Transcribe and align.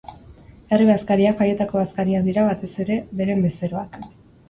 Herri-bazkariak, 0.77 1.37
jaietako 1.45 1.81
bazkariak 1.83 2.29
dira 2.33 2.49
batez 2.51 2.73
ere 2.89 3.01
beren 3.23 3.49
bezeroak. 3.49 4.07